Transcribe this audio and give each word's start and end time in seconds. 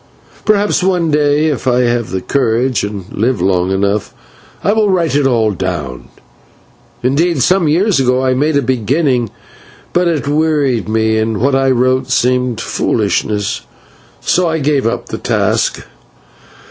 Perhaps, 0.45 0.81
one 0.81 1.11
day, 1.11 1.45
if 1.45 1.67
I 1.67 1.81
have 1.81 2.09
the 2.09 2.21
courage 2.21 2.83
and 2.83 3.05
live 3.15 3.39
long 3.39 3.69
enough, 3.69 4.15
I 4.63 4.73
will 4.73 4.89
write 4.89 5.13
it 5.13 5.27
all 5.27 5.51
down. 5.51 6.07
Indeed, 7.03 7.43
some 7.43 7.67
years 7.67 7.99
ago 7.99 8.25
I 8.25 8.33
made 8.33 8.57
a 8.57 8.63
beginning, 8.63 9.29
and 9.93 11.37
what 11.39 11.53
I 11.53 11.69
wrote 11.69 12.09
seemed 12.09 12.59
foolishness, 12.59 13.61
so 14.19 14.49
I 14.49 14.57
gave 14.57 14.87
up 14.87 15.09
the 15.09 15.19
task. 15.19 15.85